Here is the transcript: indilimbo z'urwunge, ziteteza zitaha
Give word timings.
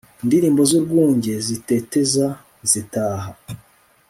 indilimbo 0.23 0.61
z'urwunge, 0.69 1.33
ziteteza 1.45 2.25
zitaha 2.71 3.31